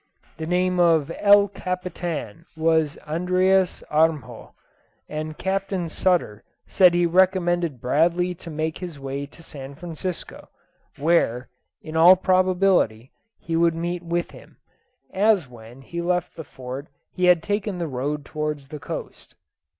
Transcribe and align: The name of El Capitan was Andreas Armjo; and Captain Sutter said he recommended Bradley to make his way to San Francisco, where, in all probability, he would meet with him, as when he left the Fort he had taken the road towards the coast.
The 0.37 0.47
name 0.47 0.79
of 0.79 1.11
El 1.19 1.47
Capitan 1.47 2.47
was 2.57 2.97
Andreas 3.07 3.83
Armjo; 3.91 4.53
and 5.07 5.37
Captain 5.37 5.89
Sutter 5.89 6.43
said 6.65 6.95
he 6.95 7.05
recommended 7.05 7.79
Bradley 7.79 8.33
to 8.33 8.49
make 8.49 8.79
his 8.79 8.99
way 8.99 9.27
to 9.27 9.43
San 9.43 9.75
Francisco, 9.75 10.49
where, 10.97 11.49
in 11.83 11.95
all 11.95 12.15
probability, 12.15 13.11
he 13.37 13.55
would 13.55 13.75
meet 13.75 14.01
with 14.01 14.31
him, 14.31 14.57
as 15.13 15.47
when 15.47 15.83
he 15.83 16.01
left 16.01 16.35
the 16.35 16.43
Fort 16.43 16.87
he 17.11 17.25
had 17.25 17.43
taken 17.43 17.77
the 17.77 17.85
road 17.87 18.25
towards 18.25 18.69
the 18.69 18.79
coast. 18.79 19.35